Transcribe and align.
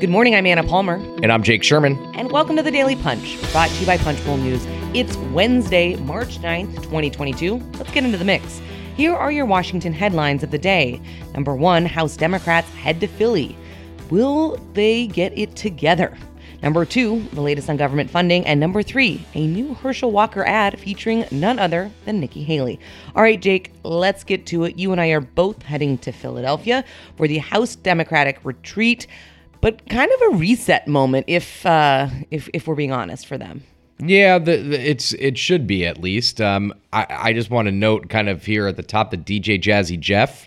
Good 0.00 0.10
morning, 0.10 0.36
I'm 0.36 0.46
Anna 0.46 0.62
Palmer. 0.62 0.94
And 1.24 1.32
I'm 1.32 1.42
Jake 1.42 1.64
Sherman. 1.64 1.96
And 2.14 2.30
welcome 2.30 2.54
to 2.54 2.62
the 2.62 2.70
Daily 2.70 2.94
Punch, 2.94 3.36
brought 3.50 3.68
to 3.68 3.80
you 3.80 3.84
by 3.84 3.98
Punchbowl 3.98 4.36
News. 4.36 4.64
It's 4.94 5.16
Wednesday, 5.32 5.96
March 5.96 6.38
9th, 6.38 6.72
2022. 6.84 7.56
Let's 7.56 7.90
get 7.90 8.04
into 8.04 8.16
the 8.16 8.24
mix. 8.24 8.60
Here 8.96 9.12
are 9.12 9.32
your 9.32 9.44
Washington 9.44 9.92
headlines 9.92 10.44
of 10.44 10.52
the 10.52 10.58
day. 10.58 11.00
Number 11.34 11.56
one 11.56 11.84
House 11.84 12.16
Democrats 12.16 12.68
head 12.74 13.00
to 13.00 13.08
Philly. 13.08 13.56
Will 14.08 14.56
they 14.72 15.08
get 15.08 15.36
it 15.36 15.56
together? 15.56 16.16
Number 16.62 16.84
two, 16.84 17.24
the 17.32 17.40
latest 17.40 17.68
on 17.68 17.76
government 17.76 18.08
funding. 18.08 18.46
And 18.46 18.60
number 18.60 18.84
three, 18.84 19.26
a 19.34 19.48
new 19.48 19.74
Herschel 19.74 20.12
Walker 20.12 20.44
ad 20.44 20.78
featuring 20.78 21.24
none 21.32 21.58
other 21.58 21.90
than 22.04 22.20
Nikki 22.20 22.44
Haley. 22.44 22.78
All 23.16 23.22
right, 23.22 23.40
Jake, 23.40 23.72
let's 23.82 24.22
get 24.22 24.46
to 24.46 24.62
it. 24.62 24.78
You 24.78 24.92
and 24.92 25.00
I 25.00 25.08
are 25.08 25.20
both 25.20 25.62
heading 25.62 25.98
to 25.98 26.12
Philadelphia 26.12 26.84
for 27.16 27.26
the 27.26 27.38
House 27.38 27.74
Democratic 27.74 28.38
retreat, 28.44 29.08
but 29.60 29.88
kind 29.88 30.10
of 30.10 30.32
a 30.32 30.36
reset 30.36 30.86
moment, 30.88 31.26
if 31.28 31.64
uh, 31.66 32.08
if, 32.30 32.48
if 32.52 32.66
we're 32.66 32.74
being 32.74 32.92
honest, 32.92 33.26
for 33.26 33.38
them. 33.38 33.62
Yeah, 34.00 34.38
the, 34.38 34.58
the, 34.58 34.90
it's 34.90 35.12
it 35.14 35.36
should 35.36 35.66
be 35.66 35.84
at 35.84 35.98
least. 35.98 36.40
Um, 36.40 36.72
I, 36.92 37.06
I 37.08 37.32
just 37.32 37.50
want 37.50 37.66
to 37.66 37.72
note, 37.72 38.08
kind 38.08 38.28
of 38.28 38.44
here 38.44 38.68
at 38.68 38.76
the 38.76 38.82
top, 38.82 39.10
the 39.10 39.18
DJ 39.18 39.60
Jazzy 39.60 39.98
Jeff, 39.98 40.46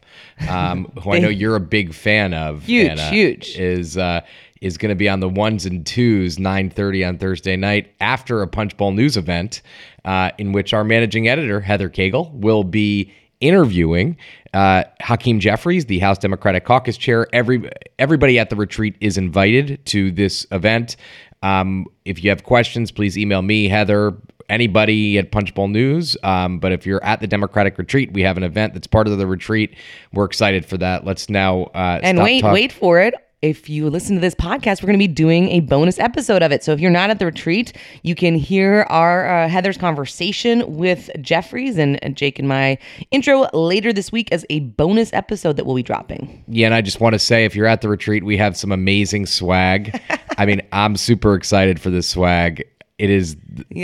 um, 0.50 0.86
who 1.04 1.12
I 1.12 1.20
know 1.20 1.30
you're 1.30 1.58
a 1.58 1.62
big 1.62 1.94
fan 1.94 2.34
of. 2.34 2.64
Huge, 2.64 2.92
Anna, 2.92 3.10
huge. 3.10 3.58
Is 3.58 3.98
uh, 3.98 4.22
is 4.62 4.78
going 4.78 4.90
to 4.90 4.96
be 4.96 5.10
on 5.10 5.20
the 5.20 5.28
ones 5.28 5.66
and 5.66 5.86
twos, 5.86 6.38
9:30 6.38 7.08
on 7.08 7.18
Thursday 7.18 7.58
night 7.58 7.94
after 8.00 8.42
a 8.42 8.48
Punchbowl 8.48 8.92
News 8.92 9.18
event, 9.18 9.62
uh, 10.06 10.32
in 10.38 10.54
which 10.54 10.74
our 10.74 10.86
managing 10.86 11.28
editor 11.28 11.60
Heather 11.60 11.90
Caygle 11.90 12.32
will 12.32 12.64
be 12.64 13.12
interviewing 13.42 14.18
uh, 14.54 14.84
Hakeem 15.02 15.40
Jeffries, 15.40 15.86
the 15.86 16.00
House 16.00 16.18
Democratic 16.18 16.66
Caucus 16.66 16.98
chair. 16.98 17.28
Every 17.34 17.70
everybody 18.00 18.40
at 18.40 18.50
the 18.50 18.56
retreat 18.56 18.96
is 19.02 19.18
invited 19.18 19.86
to 19.88 20.12
this 20.12 20.46
event. 20.52 20.96
Um, 21.44 21.88
if 22.06 22.24
you 22.24 22.30
have 22.30 22.44
questions, 22.44 22.92
please 22.92 23.18
email 23.18 23.42
me, 23.42 23.68
Heather, 23.68 24.14
anybody 24.50 25.18
at 25.18 25.32
Punchbowl 25.32 25.70
News. 25.70 26.16
Um, 26.24 26.60
but 26.60 26.72
if 26.72 26.86
you're 26.86 27.04
at 27.04 27.20
the 27.20 27.28
Democratic 27.28 27.78
Retreat, 27.78 28.14
we 28.14 28.22
have 28.22 28.38
an 28.38 28.44
event 28.44 28.74
that's 28.74 28.88
part 28.88 29.08
of 29.08 29.18
the 29.18 29.26
retreat. 29.26 29.76
We're 30.14 30.26
excited 30.26 30.66
for 30.66 30.78
that. 30.78 31.06
Let's 31.06 31.30
now 31.30 31.64
uh, 31.74 32.00
and 32.04 32.20
wait, 32.20 32.42
talk- 32.42 32.54
wait 32.54 32.72
for 32.72 33.00
it 33.00 33.16
if 33.42 33.68
you 33.68 33.90
listen 33.90 34.16
to 34.16 34.22
this 34.22 34.36
podcast, 34.36 34.82
we're 34.82 34.88
going 34.88 35.00
to 35.00 35.08
be 35.08 35.08
doing 35.08 35.50
a 35.50 35.62
bonus 35.62 35.98
episode 35.98 36.44
of 36.44 36.52
it. 36.52 36.64
So 36.64 36.74
if 36.74 36.80
you're 36.80 36.92
not 36.92 37.10
at 37.10 37.18
the 37.18 37.26
retreat, 37.26 37.74
you 38.04 38.14
can 38.14 38.36
hear 38.36 38.86
our 38.90 39.28
uh, 39.28 39.50
Heather's 39.50 39.78
conversation 39.78 40.76
with 40.78 41.10
Jeffries 41.22 41.78
and, 41.78 42.00
Jake 42.16 42.38
and 42.38 42.48
my 42.48 42.78
intro 43.10 43.48
later 43.54 43.92
this 43.92 44.12
week 44.12 44.32
as 44.32 44.46
a 44.52 44.60
bonus 44.60 45.12
episode 45.14 45.58
that 45.58 45.66
we'll 45.66 45.76
be 45.76 45.82
dropping. 45.82 46.44
Yeah, 46.48 46.68
and 46.68 46.76
I 46.76 46.82
just 46.82 47.00
want 47.00 47.14
to 47.14 47.20
say 47.20 47.44
if 47.44 47.56
you're 47.56 47.66
at 47.66 47.82
the 47.82 47.90
retreat, 47.90 48.24
we 48.24 48.38
have 48.38 48.56
some 48.56 48.72
amazing 48.72 49.26
swag. 49.26 50.00
I 50.38 50.46
mean, 50.46 50.62
I'm 50.72 50.96
super 50.96 51.34
excited 51.34 51.82
for 51.82 51.90
this 51.90 52.08
swag. 52.08 52.64
It 53.00 53.10
is 53.10 53.36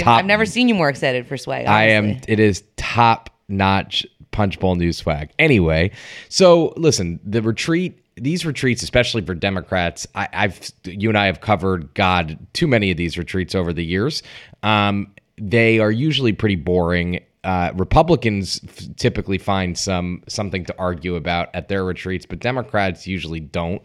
top. 0.02 0.20
I've 0.20 0.26
never 0.26 0.46
seen 0.46 0.68
you 0.68 0.76
more 0.76 0.90
excited 0.90 1.26
for 1.26 1.36
swag. 1.36 1.66
Honestly. 1.66 1.74
I 1.74 1.84
am. 1.86 2.22
It 2.28 2.40
is 2.40 2.64
top 2.76 3.32
notch 3.50 4.06
Punchbowl 4.30 4.76
News 4.76 4.98
swag. 4.98 5.32
Anyway, 5.40 5.90
so 6.30 6.74
listen, 6.78 7.20
the 7.24 7.42
retreat 7.42 7.98
these 8.18 8.46
retreats, 8.46 8.84
especially 8.84 9.22
for 9.22 9.36
Democrats, 9.36 10.08
I, 10.16 10.28
have 10.32 10.72
you 10.86 11.10
and 11.10 11.18
I 11.18 11.28
have 11.28 11.42
covered 11.42 11.94
God 11.94 12.38
too 12.54 12.68
many 12.68 12.92
of 12.92 12.98
these 12.98 13.18
retreats 13.18 13.56
over 13.56 13.74
the 13.74 13.86
years. 13.86 14.24
Um, 14.64 15.14
they 15.38 15.80
are 15.80 15.92
usually 15.92 16.34
pretty 16.34 16.56
boring. 16.56 17.24
Uh, 17.44 17.72
Republicans 17.76 18.60
f- 18.68 18.96
typically 18.98 19.38
find 19.38 19.78
some 19.78 20.24
something 20.28 20.66
to 20.66 20.76
argue 20.78 21.16
about 21.16 21.50
at 21.54 21.70
their 21.70 21.84
retreats, 21.86 22.26
but 22.26 22.40
Democrats 22.40 23.08
usually 23.08 23.40
don't. 23.40 23.82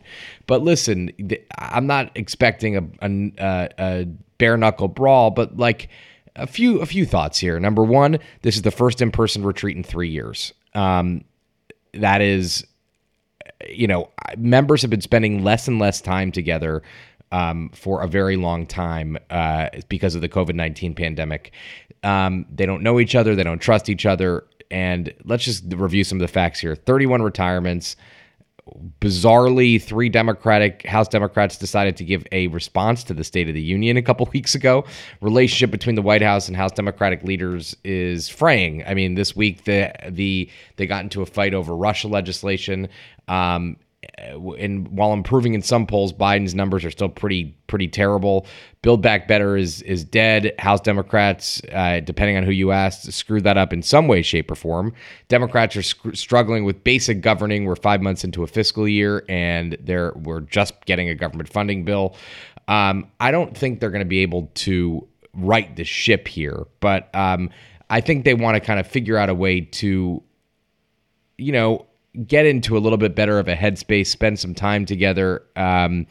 But 0.46 0.62
listen, 0.62 1.12
th- 1.28 1.46
I'm 1.58 1.86
not 1.86 2.10
expecting 2.16 2.76
a, 2.76 2.84
a, 3.02 3.68
a 3.78 4.04
bare 4.38 4.56
knuckle 4.56 4.88
brawl, 4.88 5.30
but 5.30 5.56
like 5.56 5.88
a 6.34 6.46
few 6.46 6.80
a 6.80 6.86
few 6.86 7.04
thoughts 7.04 7.38
here. 7.38 7.60
Number 7.60 7.84
one, 7.84 8.18
this 8.40 8.56
is 8.56 8.62
the 8.62 8.70
first 8.70 9.02
in 9.02 9.10
person 9.10 9.44
retreat 9.44 9.76
in 9.76 9.84
three 9.84 10.08
years. 10.08 10.54
Um, 10.74 11.24
that 11.92 12.22
is 12.22 12.66
you 13.68 13.86
know, 13.86 14.10
members 14.36 14.82
have 14.82 14.90
been 14.90 15.00
spending 15.00 15.42
less 15.42 15.68
and 15.68 15.78
less 15.78 16.00
time 16.00 16.32
together 16.32 16.82
um, 17.32 17.70
for 17.74 18.02
a 18.02 18.06
very 18.06 18.36
long 18.36 18.66
time 18.66 19.18
uh, 19.30 19.68
because 19.88 20.14
of 20.14 20.20
the 20.20 20.28
COVID 20.28 20.54
19 20.54 20.94
pandemic. 20.94 21.52
Um, 22.02 22.46
they 22.54 22.66
don't 22.66 22.82
know 22.82 23.00
each 23.00 23.14
other, 23.14 23.34
they 23.34 23.44
don't 23.44 23.60
trust 23.60 23.88
each 23.88 24.06
other. 24.06 24.44
And 24.70 25.12
let's 25.24 25.44
just 25.44 25.64
review 25.68 26.02
some 26.02 26.16
of 26.16 26.22
the 26.22 26.28
facts 26.28 26.60
here 26.60 26.74
31 26.74 27.22
retirements, 27.22 27.96
bizarrely, 29.00 29.82
three 29.82 30.08
Democratic 30.08 30.86
House 30.86 31.08
Democrats 31.08 31.56
decided 31.56 31.96
to 31.96 32.04
give 32.04 32.26
a 32.32 32.46
response 32.48 33.02
to 33.04 33.14
the 33.14 33.24
State 33.24 33.48
of 33.48 33.54
the 33.54 33.62
Union 33.62 33.96
a 33.96 34.02
couple 34.02 34.26
weeks 34.32 34.54
ago. 34.54 34.84
Relationship 35.20 35.70
between 35.70 35.96
the 35.96 36.02
White 36.02 36.22
House 36.22 36.48
and 36.48 36.56
House 36.56 36.72
Democratic 36.72 37.22
leaders 37.24 37.76
is 37.84 38.28
fraying. 38.28 38.84
I 38.86 38.94
mean, 38.94 39.14
this 39.14 39.34
week 39.34 39.64
the 39.64 39.92
the 40.08 40.48
they 40.76 40.86
got 40.86 41.02
into 41.02 41.22
a 41.22 41.26
fight 41.26 41.54
over 41.54 41.74
Russia 41.74 42.08
legislation. 42.08 42.88
Um, 43.28 43.76
and 44.58 44.88
while 44.88 45.12
improving 45.12 45.54
in 45.54 45.62
some 45.62 45.86
polls, 45.86 46.12
Biden's 46.12 46.54
numbers 46.54 46.84
are 46.84 46.90
still 46.90 47.08
pretty 47.08 47.56
pretty 47.66 47.88
terrible. 47.88 48.46
Build 48.82 49.00
Back 49.00 49.28
Better 49.28 49.56
is 49.56 49.82
is 49.82 50.04
dead. 50.04 50.52
House 50.58 50.80
Democrats, 50.80 51.62
uh, 51.72 52.00
depending 52.00 52.36
on 52.36 52.42
who 52.42 52.50
you 52.50 52.72
ask, 52.72 53.10
screwed 53.12 53.44
that 53.44 53.56
up 53.56 53.72
in 53.72 53.82
some 53.82 54.08
way, 54.08 54.22
shape, 54.22 54.50
or 54.50 54.54
form. 54.54 54.92
Democrats 55.28 55.76
are 55.76 55.82
sc- 55.82 56.14
struggling 56.14 56.64
with 56.64 56.82
basic 56.82 57.20
governing. 57.20 57.64
We're 57.64 57.76
five 57.76 58.02
months 58.02 58.24
into 58.24 58.42
a 58.42 58.46
fiscal 58.46 58.88
year, 58.88 59.24
and 59.28 59.76
they're 59.80 60.12
we're 60.16 60.40
just 60.40 60.84
getting 60.84 61.08
a 61.08 61.14
government 61.14 61.48
funding 61.48 61.84
bill. 61.84 62.16
Um, 62.68 63.06
I 63.20 63.30
don't 63.30 63.56
think 63.56 63.80
they're 63.80 63.90
going 63.90 64.00
to 64.00 64.04
be 64.04 64.20
able 64.20 64.50
to 64.54 65.06
right 65.34 65.74
the 65.76 65.84
ship 65.84 66.28
here, 66.28 66.66
but 66.80 67.14
um, 67.14 67.50
I 67.88 68.00
think 68.00 68.24
they 68.24 68.34
want 68.34 68.56
to 68.56 68.60
kind 68.60 68.80
of 68.80 68.86
figure 68.86 69.16
out 69.16 69.28
a 69.28 69.34
way 69.34 69.60
to, 69.60 70.22
you 71.38 71.52
know 71.52 71.86
get 72.26 72.46
into 72.46 72.76
a 72.76 72.80
little 72.80 72.98
bit 72.98 73.14
better 73.14 73.38
of 73.38 73.48
a 73.48 73.54
headspace, 73.54 74.08
spend 74.08 74.38
some 74.38 74.54
time 74.54 74.84
together. 74.84 75.42
Um, 75.56 76.06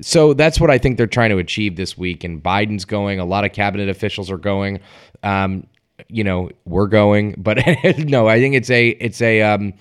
so 0.00 0.34
that's 0.34 0.60
what 0.60 0.70
I 0.70 0.78
think 0.78 0.96
they're 0.96 1.06
trying 1.06 1.30
to 1.30 1.38
achieve 1.38 1.76
this 1.76 1.96
week. 1.98 2.24
And 2.24 2.42
Biden's 2.42 2.84
going. 2.84 3.20
A 3.20 3.24
lot 3.24 3.44
of 3.44 3.52
cabinet 3.52 3.88
officials 3.88 4.30
are 4.30 4.38
going. 4.38 4.80
Um, 5.22 5.66
you 6.08 6.22
know, 6.22 6.50
we're 6.64 6.86
going, 6.86 7.34
but 7.36 7.58
no, 7.98 8.28
I 8.28 8.38
think 8.38 8.54
it's 8.54 8.70
a 8.70 8.88
it's 8.88 9.20
a 9.20 9.42
um, 9.42 9.74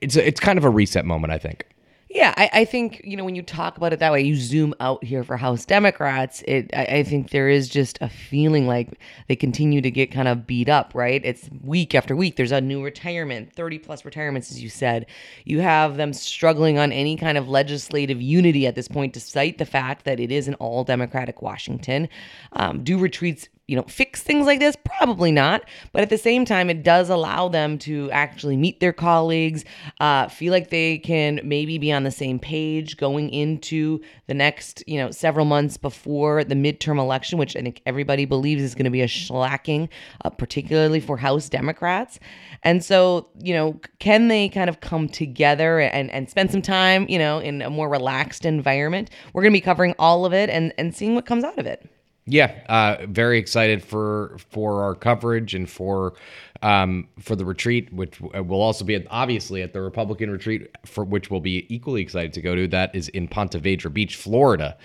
it's 0.00 0.16
a, 0.16 0.26
it's 0.26 0.40
kind 0.40 0.58
of 0.58 0.64
a 0.64 0.70
reset 0.70 1.04
moment. 1.04 1.32
I 1.32 1.38
think. 1.38 1.66
Yeah, 2.14 2.32
I, 2.36 2.48
I, 2.52 2.64
think 2.64 3.00
you 3.02 3.16
know 3.16 3.24
when 3.24 3.34
you 3.34 3.42
talk 3.42 3.76
about 3.76 3.92
it 3.92 3.98
that 3.98 4.12
way, 4.12 4.22
you 4.22 4.36
zoom 4.36 4.72
out 4.78 5.02
here 5.02 5.24
for 5.24 5.36
House 5.36 5.64
Democrats. 5.64 6.44
It, 6.46 6.70
I, 6.72 6.84
I, 6.84 7.02
think 7.02 7.30
there 7.30 7.48
is 7.48 7.68
just 7.68 7.98
a 8.00 8.08
feeling 8.08 8.68
like 8.68 9.00
they 9.26 9.34
continue 9.34 9.80
to 9.80 9.90
get 9.90 10.12
kind 10.12 10.28
of 10.28 10.46
beat 10.46 10.68
up. 10.68 10.92
Right? 10.94 11.20
It's 11.24 11.50
week 11.64 11.92
after 11.92 12.14
week. 12.14 12.36
There's 12.36 12.52
a 12.52 12.60
new 12.60 12.84
retirement, 12.84 13.52
thirty 13.52 13.80
plus 13.80 14.04
retirements, 14.04 14.52
as 14.52 14.62
you 14.62 14.68
said. 14.68 15.06
You 15.44 15.58
have 15.58 15.96
them 15.96 16.12
struggling 16.12 16.78
on 16.78 16.92
any 16.92 17.16
kind 17.16 17.36
of 17.36 17.48
legislative 17.48 18.22
unity 18.22 18.68
at 18.68 18.76
this 18.76 18.86
point, 18.86 19.12
despite 19.12 19.58
the 19.58 19.66
fact 19.66 20.04
that 20.04 20.20
it 20.20 20.30
is 20.30 20.46
an 20.46 20.54
all 20.54 20.84
Democratic 20.84 21.42
Washington. 21.42 22.08
Um, 22.52 22.84
do 22.84 22.96
retreats 22.96 23.48
you 23.66 23.76
know, 23.76 23.84
fix 23.84 24.22
things 24.22 24.46
like 24.46 24.60
this? 24.60 24.76
Probably 24.84 25.32
not. 25.32 25.64
But 25.92 26.02
at 26.02 26.10
the 26.10 26.18
same 26.18 26.44
time, 26.44 26.68
it 26.68 26.82
does 26.82 27.08
allow 27.08 27.48
them 27.48 27.78
to 27.80 28.10
actually 28.10 28.56
meet 28.56 28.80
their 28.80 28.92
colleagues, 28.92 29.64
uh, 30.00 30.28
feel 30.28 30.52
like 30.52 30.70
they 30.70 30.98
can 30.98 31.40
maybe 31.42 31.78
be 31.78 31.90
on 31.92 32.04
the 32.04 32.10
same 32.10 32.38
page 32.38 32.96
going 32.96 33.30
into 33.30 34.00
the 34.26 34.34
next, 34.34 34.84
you 34.86 34.98
know, 34.98 35.10
several 35.10 35.46
months 35.46 35.76
before 35.76 36.44
the 36.44 36.54
midterm 36.54 36.98
election, 36.98 37.38
which 37.38 37.56
I 37.56 37.62
think 37.62 37.80
everybody 37.86 38.24
believes 38.24 38.62
is 38.62 38.74
going 38.74 38.84
to 38.84 38.90
be 38.90 39.02
a 39.02 39.06
shellacking, 39.06 39.88
uh, 40.24 40.30
particularly 40.30 41.00
for 41.00 41.16
House 41.16 41.48
Democrats. 41.48 42.20
And 42.62 42.84
so, 42.84 43.28
you 43.42 43.54
know, 43.54 43.80
can 43.98 44.28
they 44.28 44.48
kind 44.48 44.68
of 44.68 44.80
come 44.80 45.08
together 45.08 45.80
and, 45.80 46.10
and 46.10 46.28
spend 46.28 46.50
some 46.50 46.62
time, 46.62 47.06
you 47.08 47.18
know, 47.18 47.38
in 47.38 47.62
a 47.62 47.70
more 47.70 47.88
relaxed 47.88 48.44
environment? 48.44 49.10
We're 49.32 49.42
going 49.42 49.52
to 49.52 49.56
be 49.56 49.62
covering 49.62 49.94
all 49.98 50.26
of 50.26 50.34
it 50.34 50.50
and, 50.50 50.74
and 50.76 50.94
seeing 50.94 51.14
what 51.14 51.24
comes 51.26 51.44
out 51.44 51.58
of 51.58 51.66
it. 51.66 51.88
Yeah, 52.26 52.54
uh, 52.70 53.06
very 53.06 53.38
excited 53.38 53.82
for 53.84 54.36
for 54.50 54.82
our 54.82 54.94
coverage 54.94 55.54
and 55.54 55.68
for 55.68 56.14
um, 56.62 57.06
for 57.20 57.36
the 57.36 57.44
retreat, 57.44 57.92
which 57.92 58.18
will 58.20 58.62
also 58.62 58.84
be 58.84 58.94
at, 58.94 59.06
obviously 59.10 59.60
at 59.60 59.74
the 59.74 59.82
Republican 59.82 60.30
retreat, 60.30 60.74
for 60.86 61.04
which 61.04 61.30
we'll 61.30 61.40
be 61.40 61.66
equally 61.68 62.00
excited 62.00 62.32
to 62.32 62.40
go 62.40 62.54
to. 62.54 62.66
That 62.66 62.94
is 62.94 63.08
in 63.08 63.28
Ponte 63.28 63.52
Vedra 63.52 63.92
Beach, 63.92 64.16
Florida, 64.16 64.78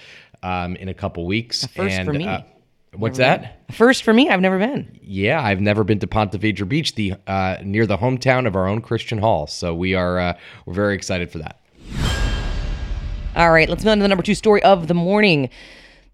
um, 0.43 0.75
in 0.75 0.89
a 0.89 0.93
couple 0.93 1.25
weeks. 1.25 1.63
A 1.63 1.69
first 1.69 1.95
and, 1.95 2.05
for 2.05 2.13
me. 2.13 2.27
Uh, 2.27 2.41
what's 2.97 3.17
never 3.17 3.43
that? 3.43 3.67
Been. 3.67 3.75
First 3.77 4.03
for 4.03 4.13
me. 4.13 4.27
I've 4.27 4.41
never 4.41 4.59
been. 4.59 4.99
Yeah, 5.01 5.41
I've 5.41 5.61
never 5.61 5.85
been 5.85 5.99
to 5.99 6.07
Ponte 6.07 6.33
Vedra 6.33 6.67
Beach, 6.67 6.95
the 6.95 7.13
uh, 7.25 7.57
near 7.63 7.85
the 7.85 7.97
hometown 7.97 8.47
of 8.47 8.57
our 8.57 8.67
own 8.67 8.81
Christian 8.81 9.17
Hall. 9.17 9.47
So 9.47 9.73
we 9.73 9.93
are 9.95 10.19
uh, 10.19 10.37
we're 10.65 10.73
very 10.73 10.93
excited 10.93 11.31
for 11.31 11.37
that. 11.37 11.61
All 13.37 13.51
right, 13.51 13.69
let's 13.69 13.85
move 13.85 13.93
on 13.93 13.99
to 13.99 14.01
the 14.01 14.09
number 14.09 14.23
two 14.23 14.35
story 14.35 14.61
of 14.63 14.89
the 14.89 14.93
morning. 14.93 15.49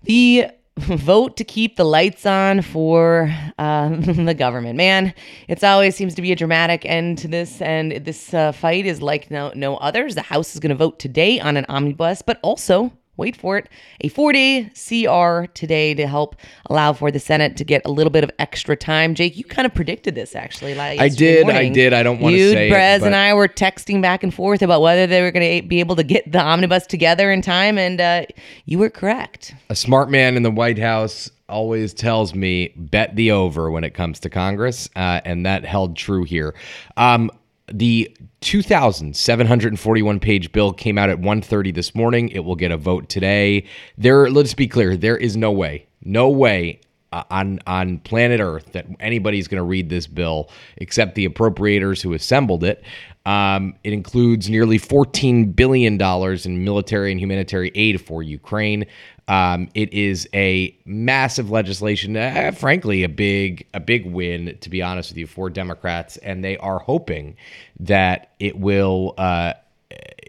The 0.04 0.52
vote 0.78 1.38
to 1.38 1.44
keep 1.44 1.78
the 1.78 1.86
lights 1.86 2.26
on 2.26 2.62
for 2.62 3.34
uh, 3.58 3.90
the 3.96 4.34
government. 4.34 4.76
Man, 4.76 5.14
it 5.48 5.64
always 5.64 5.96
seems 5.96 6.16
to 6.16 6.22
be 6.22 6.32
a 6.32 6.36
dramatic 6.36 6.86
end 6.86 7.18
to 7.20 7.28
this, 7.28 7.62
and 7.62 7.92
this 7.92 8.34
uh, 8.34 8.52
fight 8.52 8.86
is 8.86 9.02
like 9.02 9.32
no 9.32 9.52
no 9.56 9.78
others. 9.78 10.16
The 10.16 10.22
House 10.22 10.54
is 10.54 10.60
going 10.60 10.70
to 10.70 10.76
vote 10.76 11.00
today 11.00 11.40
on 11.40 11.58
an 11.58 11.66
omnibus, 11.70 12.22
but 12.22 12.40
also 12.44 12.92
wait 13.18 13.36
for 13.36 13.58
it, 13.58 13.70
a 14.02 14.10
four 14.10 14.34
day 14.34 14.72
CR 14.74 15.46
today 15.54 15.94
to 15.94 16.08
help 16.08 16.36
allow 16.68 16.94
for 16.94 17.12
the 17.12 17.20
Senate 17.20 17.58
to 17.58 17.64
get 17.64 17.82
a 17.86 17.92
little 17.92 18.12
bit 18.12 18.24
of 18.24 18.32
extra 18.40 18.76
time. 18.76 19.16
Jake, 19.16 19.38
you 19.38 19.44
kind 19.44 19.66
of 19.66 19.74
predicted 19.74 20.16
this 20.16 20.36
actually. 20.36 20.76
Like 20.76 21.00
I 21.00 21.10
did, 21.10 21.46
morning. 21.46 21.72
I 21.72 21.74
did. 21.74 21.94
I 21.94 22.04
don't 22.04 22.20
want 22.20 22.36
to 22.36 22.52
say 22.52 22.70
Brez 22.70 22.98
it, 22.98 23.04
and 23.04 23.16
I 23.16 23.34
were 23.34 23.48
texting 23.48 24.02
back 24.02 24.24
and 24.24 24.34
forth 24.34 24.62
about 24.62 24.82
whether 24.82 25.08
they 25.08 25.22
were 25.22 25.32
going 25.32 25.62
to 25.62 25.68
be 25.68 25.80
able 25.80 25.96
to 25.96 26.04
get 26.04 26.32
the 26.32 26.40
omnibus 26.40 26.86
together 26.88 27.32
in 27.32 27.42
time, 27.42 27.78
and 27.78 28.02
uh, 28.02 28.26
you 28.66 28.80
were 28.80 28.90
correct. 28.90 29.54
A 29.70 29.76
smart 29.76 30.10
man 30.10 30.38
in 30.38 30.44
the 30.44 30.52
White 30.52 30.80
House 30.80 31.30
always 31.48 31.94
tells 31.94 32.34
me 32.34 32.74
bet 32.76 33.16
the 33.16 33.32
over 33.32 33.70
when 33.70 33.84
it 33.84 33.94
comes 33.94 34.20
to 34.22 34.30
Congress, 34.30 34.90
uh, 34.96 35.22
and 35.26 35.46
that 35.46 35.66
held 35.66 35.96
true 35.96 36.24
here. 36.24 36.56
Um, 36.98 37.32
the 37.72 38.16
2,741 38.42 40.20
page 40.20 40.52
bill 40.52 40.72
came 40.72 40.98
out 40.98 41.10
at 41.10 41.20
1:30 41.20 41.74
this 41.74 41.96
morning. 41.96 42.30
It 42.30 42.40
will 42.40 42.56
get 42.56 42.72
a 42.72 42.78
vote 42.78 43.10
today. 43.10 43.66
There, 43.98 44.30
let's 44.30 44.54
be 44.54 44.68
clear, 44.68 44.96
there 44.96 45.18
is 45.18 45.36
no 45.36 45.52
way, 45.52 45.88
no 46.04 46.30
way 46.30 46.80
uh, 47.12 47.24
on 47.32 47.60
on 47.66 48.00
planet 48.00 48.40
Earth 48.40 48.72
that 48.74 48.86
anybody's 49.00 49.48
going 49.48 49.60
to 49.60 49.64
read 49.64 49.90
this 49.90 50.06
bill 50.06 50.50
except 50.78 51.16
the 51.16 51.28
appropriators 51.28 52.02
who 52.02 52.14
assembled 52.14 52.64
it. 52.64 52.84
Um, 53.26 53.74
it 53.84 53.92
includes 53.92 54.50
nearly 54.50 54.78
$14 54.78 55.56
billion 55.56 56.00
in 56.00 56.64
military 56.64 57.12
and 57.12 57.20
humanitarian 57.20 57.74
aid 57.76 58.00
for 58.06 58.22
Ukraine. 58.22 58.86
Um, 59.28 59.70
it 59.74 59.92
is 59.92 60.28
a 60.34 60.78
massive 60.86 61.50
legislation, 61.50 62.16
uh, 62.16 62.52
frankly, 62.56 63.04
a 63.04 63.10
big 63.10 63.68
a 63.74 63.80
big 63.80 64.06
win, 64.06 64.58
to 64.62 64.70
be 64.70 64.82
honest 64.82 65.12
with 65.12 65.18
you, 65.18 65.28
for 65.28 65.50
Democrats, 65.50 66.18
and 66.18 66.44
they 66.44 66.58
are 66.58 66.80
hoping 66.80 67.36
that 67.80 68.32
it 68.40 68.58
will 68.60 69.16
uh, 69.18 69.54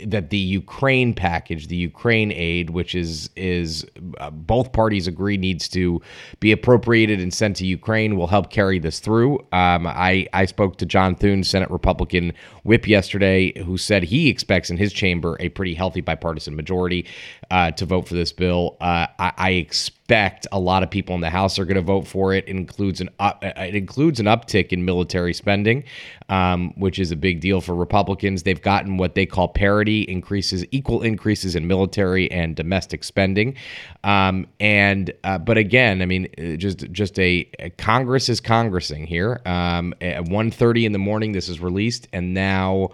that 0.04 0.30
the 0.30 0.38
Ukraine 0.38 1.14
package, 1.14 1.68
the 1.68 1.76
Ukraine 1.76 2.32
aid, 2.32 2.70
which 2.70 2.94
is 2.94 3.30
is 3.36 3.86
uh, 4.18 4.30
both 4.30 4.72
parties 4.72 5.06
agree 5.06 5.36
needs 5.36 5.68
to 5.68 6.00
be 6.40 6.52
appropriated 6.52 7.20
and 7.20 7.32
sent 7.32 7.56
to 7.56 7.66
Ukraine, 7.66 8.16
will 8.16 8.26
help 8.26 8.50
carry 8.50 8.78
this 8.78 9.00
through. 9.00 9.38
Um, 9.52 9.86
I 9.86 10.26
I 10.32 10.46
spoke 10.46 10.76
to 10.78 10.86
John 10.86 11.14
Thune, 11.14 11.44
Senate 11.44 11.70
Republican 11.70 12.32
whip 12.64 12.86
yesterday, 12.86 13.58
who 13.62 13.78
said 13.78 14.02
he 14.02 14.28
expects 14.28 14.70
in 14.70 14.76
his 14.76 14.92
chamber 14.92 15.36
a 15.40 15.48
pretty 15.50 15.74
healthy 15.74 16.00
bipartisan 16.00 16.56
majority 16.56 17.06
uh, 17.50 17.70
to 17.72 17.86
vote 17.86 18.08
for 18.08 18.14
this 18.14 18.32
bill. 18.32 18.76
Uh, 18.80 19.06
I, 19.18 19.32
I 19.36 19.50
expect 19.50 19.95
expect 20.06 20.46
a 20.52 20.60
lot 20.60 20.84
of 20.84 20.90
people 20.90 21.16
in 21.16 21.20
the 21.20 21.30
House 21.30 21.58
are 21.58 21.64
going 21.64 21.74
to 21.74 21.82
vote 21.82 22.06
for 22.06 22.32
it. 22.32 22.44
It 22.46 22.50
includes 22.50 23.00
an 23.00 23.10
uh, 23.18 23.32
it 23.42 23.74
includes 23.74 24.20
an 24.20 24.26
uptick 24.26 24.68
in 24.68 24.84
military 24.84 25.34
spending, 25.34 25.82
um, 26.28 26.72
which 26.76 27.00
is 27.00 27.10
a 27.10 27.16
big 27.16 27.40
deal 27.40 27.60
for 27.60 27.74
Republicans. 27.74 28.44
They've 28.44 28.62
gotten 28.62 28.98
what 28.98 29.16
they 29.16 29.26
call 29.26 29.48
parity 29.48 30.02
increases, 30.02 30.64
equal 30.70 31.02
increases 31.02 31.56
in 31.56 31.66
military 31.66 32.30
and 32.30 32.54
domestic 32.54 33.02
spending. 33.02 33.56
Um, 34.04 34.46
and 34.60 35.12
uh, 35.24 35.38
but 35.38 35.58
again, 35.58 36.00
I 36.02 36.06
mean, 36.06 36.28
uh, 36.38 36.54
just 36.54 36.88
just 36.92 37.18
a, 37.18 37.50
a 37.58 37.70
Congress 37.70 38.28
is 38.28 38.40
congressing 38.40 39.08
here. 39.08 39.40
Um, 39.44 39.92
at 40.00 40.24
1.30 40.26 40.84
in 40.84 40.92
the 40.92 41.00
morning, 41.00 41.32
this 41.32 41.48
is 41.48 41.58
released, 41.58 42.06
and 42.12 42.32
now. 42.32 42.90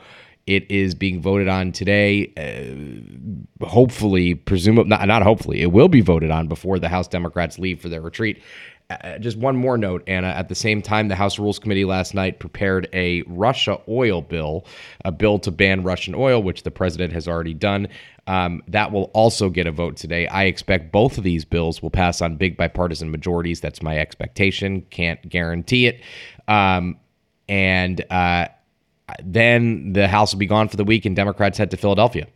It 0.46 0.70
is 0.70 0.94
being 0.94 1.22
voted 1.22 1.48
on 1.48 1.72
today. 1.72 2.32
Uh, 2.36 3.64
hopefully, 3.64 4.34
presumably, 4.34 4.88
not, 4.88 5.06
not 5.06 5.22
hopefully, 5.22 5.62
it 5.62 5.72
will 5.72 5.88
be 5.88 6.00
voted 6.00 6.30
on 6.30 6.48
before 6.48 6.78
the 6.78 6.88
House 6.88 7.06
Democrats 7.06 7.58
leave 7.58 7.80
for 7.80 7.88
their 7.88 8.00
retreat. 8.00 8.42
Uh, 8.90 8.94
uh, 8.94 9.18
just 9.18 9.38
one 9.38 9.56
more 9.56 9.78
note, 9.78 10.02
Anna. 10.06 10.28
At 10.28 10.48
the 10.48 10.54
same 10.54 10.82
time, 10.82 11.08
the 11.08 11.14
House 11.14 11.38
Rules 11.38 11.58
Committee 11.58 11.84
last 11.84 12.14
night 12.14 12.40
prepared 12.40 12.88
a 12.92 13.22
Russia 13.22 13.78
oil 13.88 14.20
bill, 14.20 14.66
a 15.04 15.12
bill 15.12 15.38
to 15.40 15.50
ban 15.50 15.82
Russian 15.82 16.14
oil, 16.14 16.42
which 16.42 16.64
the 16.64 16.70
president 16.70 17.12
has 17.12 17.28
already 17.28 17.54
done. 17.54 17.88
Um, 18.26 18.62
that 18.68 18.92
will 18.92 19.10
also 19.14 19.48
get 19.48 19.66
a 19.66 19.72
vote 19.72 19.96
today. 19.96 20.26
I 20.26 20.44
expect 20.44 20.92
both 20.92 21.18
of 21.18 21.24
these 21.24 21.44
bills 21.44 21.82
will 21.82 21.90
pass 21.90 22.20
on 22.20 22.36
big 22.36 22.56
bipartisan 22.56 23.10
majorities. 23.10 23.60
That's 23.60 23.82
my 23.82 23.98
expectation. 23.98 24.82
Can't 24.90 25.28
guarantee 25.28 25.86
it. 25.86 26.00
Um, 26.48 26.98
and 27.48 28.04
uh, 28.10 28.48
then 29.22 29.92
the 29.92 30.08
House 30.08 30.32
will 30.32 30.38
be 30.38 30.46
gone 30.46 30.68
for 30.68 30.76
the 30.76 30.84
week 30.84 31.04
and 31.04 31.14
Democrats 31.14 31.58
head 31.58 31.70
to 31.70 31.76
Philadelphia. 31.76 32.26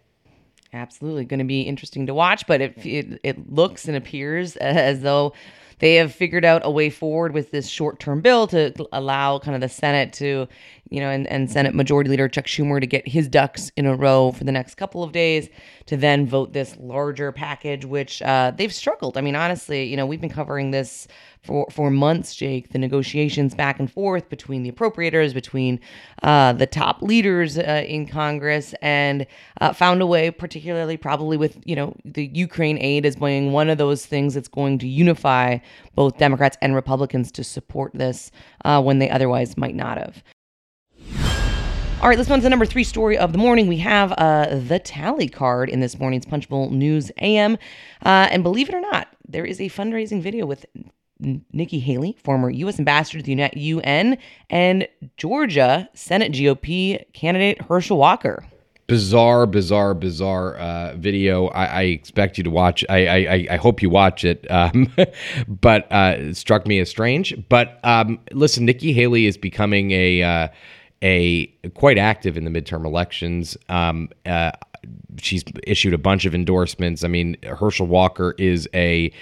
Absolutely, 0.73 1.25
going 1.25 1.39
to 1.39 1.45
be 1.45 1.63
interesting 1.63 2.07
to 2.07 2.15
watch, 2.15 2.47
but 2.47 2.61
it, 2.61 2.77
it, 2.85 3.21
it 3.23 3.53
looks 3.53 3.89
and 3.89 3.97
appears 3.97 4.57
as 4.59 5.01
though 5.01 5.33
they 5.79 5.97
have 5.97 6.15
figured 6.15 6.45
out 6.45 6.63
a 6.65 6.71
way 6.71 6.91
forward 6.91 7.33
with 7.33 7.51
this 7.51 7.69
short-term 7.69 8.21
bill 8.21 8.47
to 8.49 8.73
allow 8.93 9.39
kind 9.39 9.55
of 9.55 9.61
the 9.61 9.69
Senate 9.69 10.13
to, 10.15 10.49
you 10.89 11.01
know, 11.01 11.11
and, 11.11 11.27
and 11.27 11.51
Senate 11.51 11.75
Majority 11.75 12.11
Leader 12.11 12.29
Chuck 12.29 12.47
Schumer 12.47 12.81
to 12.81 12.87
get 12.87 13.07
his 13.07 13.29
ducks 13.29 13.71
in 13.77 13.87
a 13.87 13.95
row 13.95 14.33
for 14.33 14.45
the 14.45 14.53
next 14.53 14.77
couple 14.77 15.03
of 15.03 15.13
days 15.13 15.49
to 15.87 15.97
then 15.97 16.27
vote 16.27 16.53
this 16.53 16.77
larger 16.79 17.31
package, 17.33 17.85
which 17.85 18.23
uh, 18.23 18.53
they've 18.57 18.73
struggled. 18.73 19.17
I 19.17 19.21
mean, 19.21 19.37
honestly, 19.37 19.85
you 19.85 19.97
know, 19.97 20.07
we've 20.07 20.21
been 20.21 20.31
covering 20.31 20.71
this 20.71 21.07
for, 21.43 21.67
for 21.71 21.91
months, 21.91 22.35
Jake, 22.35 22.71
the 22.73 22.79
negotiations 22.79 23.55
back 23.55 23.79
and 23.79 23.91
forth 23.91 24.29
between 24.29 24.65
the 24.65 24.73
appropriators, 24.73 25.33
between 25.33 25.79
uh, 26.25 26.53
the 26.53 26.67
top 26.67 27.03
leaders 27.03 27.57
uh, 27.57 27.85
in 27.87 28.07
Congress, 28.07 28.75
and 28.83 29.27
uh, 29.61 29.73
found 29.73 30.03
a 30.03 30.07
way, 30.07 30.31
particularly 30.31 30.97
probably 30.97 31.37
with, 31.37 31.59
you 31.65 31.77
know, 31.77 31.95
the 32.05 32.27
Ukraine 32.35 32.79
aid 32.79 33.07
as 33.07 33.15
being 33.15 33.53
one 33.53 33.71
of 33.71 33.79
those 33.79 34.05
things 34.07 34.35
that's 34.35 34.49
going 34.49 34.79
to 34.79 34.89
unify 34.89 35.59
both 35.95 36.19
Democrats 36.19 36.57
and 36.61 36.75
Republicans 36.75 37.31
to 37.33 37.45
support 37.45 37.93
this 37.95 38.31
uh, 38.65 38.83
when 38.83 38.99
they 38.99 39.11
otherwise 39.11 39.57
might 39.57 39.75
not 39.75 39.99
have. 39.99 40.23
All 42.03 42.11
right, 42.11 42.19
let's 42.19 42.29
move 42.29 42.35
on 42.35 42.39
to 42.41 42.45
the 42.45 42.51
number 42.51 42.67
three 42.67 42.85
story 42.85 43.17
of 43.17 43.33
the 43.33 43.39
morning. 43.39 43.69
We 43.69 43.79
have 43.79 44.13
uh, 44.13 44.59
the 44.59 44.79
tally 44.79 45.29
card 45.29 45.71
in 45.71 45.81
this 45.81 45.99
morning's 45.99 46.27
Punchbowl 46.27 46.71
News 46.71 47.11
AM. 47.19 47.55
Uh, 48.05 48.29
and 48.31 48.43
believe 48.43 48.69
it 48.69 48.75
or 48.75 48.81
not, 48.81 49.09
there 49.27 49.47
is 49.47 49.61
a 49.61 49.71
fundraising 49.71 50.21
video 50.21 50.45
with 50.45 50.67
Nikki 51.19 51.79
Haley, 51.79 52.17
former 52.23 52.51
U.S. 52.51 52.79
ambassador 52.79 53.19
to 53.19 53.25
the 53.25 53.51
UN, 53.55 54.19
and 54.51 54.87
Georgia 55.17 55.89
Senate 55.95 56.33
GOP 56.33 57.11
candidate 57.15 57.63
Herschel 57.63 57.97
Walker. 57.97 58.45
Bizarre, 58.87 59.47
bizarre, 59.47 59.95
bizarre 59.95 60.55
uh, 60.57 60.95
video. 60.97 61.49
I, 61.49 61.65
I, 61.65 61.83
expect 61.83 62.39
you 62.39 62.45
to 62.45 62.51
watch. 62.51 62.85
I, 62.89 63.07
I, 63.09 63.47
I 63.51 63.57
hope 63.57 63.83
you 63.83 63.91
watch 63.91 64.25
it. 64.25 64.49
Um, 64.49 64.93
but 65.49 65.91
uh, 65.91 66.15
it 66.19 66.37
struck 66.37 66.69
me 66.69 66.79
as 66.79 66.89
strange. 66.89 67.35
But 67.49 67.81
um, 67.83 68.21
listen, 68.31 68.65
Nikki 68.65 68.93
Haley 68.93 69.27
is 69.27 69.37
becoming 69.37 69.91
a 69.91 70.23
uh, 70.23 70.49
a 71.03 71.47
quite 71.75 71.99
active 71.99 72.37
in 72.37 72.45
the 72.45 72.51
midterm 72.51 72.85
elections. 72.85 73.57
Um, 73.69 74.09
uh, 74.25 74.53
she's 75.19 75.45
issued 75.67 75.95
a 75.95 75.99
bunch 75.99 76.25
of 76.25 76.35
endorsements. 76.35 77.05
I 77.05 77.09
mean, 77.09 77.37
Herschel 77.43 77.87
Walker 77.87 78.35
is 78.39 78.69
a 78.75 79.13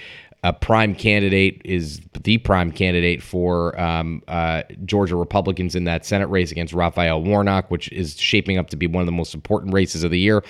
a 0.45 0.53
prime 0.53 0.93
candidate 0.93 1.59
is 1.65 2.01
the 2.21 2.37
prime 2.37 2.71
candidate 2.71 3.23
for 3.23 3.79
um, 3.81 4.21
uh, 4.27 4.61
Georgia 4.85 5.15
Republicans 5.15 5.73
in 5.73 5.85
that 5.85 6.05
Senate 6.05 6.27
race 6.27 6.51
against 6.51 6.71
Raphael 6.71 7.23
Warnock, 7.23 7.71
which 7.71 7.91
is 7.91 8.15
shaping 8.19 8.59
up 8.59 8.69
to 8.69 8.75
be 8.75 8.85
one 8.85 9.01
of 9.01 9.07
the 9.07 9.11
most 9.11 9.33
important 9.33 9.73
races 9.73 10.03
of 10.03 10.11
the 10.11 10.19
year. 10.19 10.43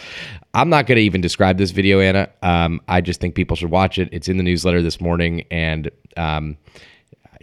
I'm 0.54 0.68
not 0.68 0.86
going 0.86 0.98
to 0.98 1.02
even 1.02 1.22
describe 1.22 1.58
this 1.58 1.72
video, 1.72 2.02
Anna. 2.02 2.28
Um, 2.42 2.82
I 2.90 3.00
just 3.00 3.22
think 3.22 3.36
people 3.36 3.56
should 3.56 3.72
watch 3.72 3.98
it. 3.98 4.10
It's 4.12 4.28
in 4.28 4.36
the 4.36 4.44
newsletter 4.44 4.82
this 4.82 5.00
morning, 5.00 5.46
and 5.50 5.90
um, 6.18 6.58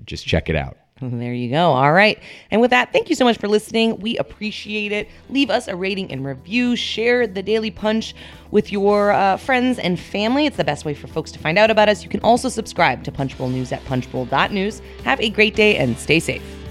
just 0.04 0.26
check 0.26 0.50
it 0.50 0.56
out. 0.56 0.76
There 1.22 1.34
you 1.34 1.50
go. 1.50 1.72
All 1.72 1.92
right. 1.92 2.18
And 2.50 2.60
with 2.60 2.70
that, 2.70 2.92
thank 2.92 3.08
you 3.08 3.14
so 3.14 3.24
much 3.24 3.38
for 3.38 3.48
listening. 3.48 3.98
We 3.98 4.16
appreciate 4.18 4.92
it. 4.92 5.08
Leave 5.30 5.50
us 5.50 5.68
a 5.68 5.76
rating 5.76 6.10
and 6.12 6.24
review. 6.24 6.76
Share 6.76 7.26
the 7.26 7.42
Daily 7.42 7.70
Punch 7.70 8.14
with 8.50 8.70
your 8.70 9.12
uh, 9.12 9.36
friends 9.36 9.78
and 9.78 9.98
family. 9.98 10.46
It's 10.46 10.56
the 10.56 10.64
best 10.64 10.84
way 10.84 10.94
for 10.94 11.06
folks 11.08 11.32
to 11.32 11.38
find 11.38 11.58
out 11.58 11.70
about 11.70 11.88
us. 11.88 12.02
You 12.02 12.08
can 12.08 12.20
also 12.20 12.48
subscribe 12.48 13.04
to 13.04 13.12
Punchbowl 13.12 13.48
News 13.48 13.72
at 13.72 13.84
punchbowl.news. 13.84 14.80
Have 15.04 15.20
a 15.20 15.30
great 15.30 15.54
day 15.56 15.76
and 15.76 15.98
stay 15.98 16.20
safe. 16.20 16.61